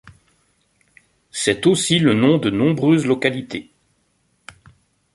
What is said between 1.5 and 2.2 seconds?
aussi le